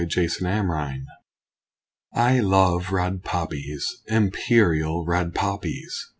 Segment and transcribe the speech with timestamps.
[0.03, 1.05] A SONG OF POPPIES
[2.15, 4.01] I love red poppies!
[4.07, 6.07] Imperial red poppies!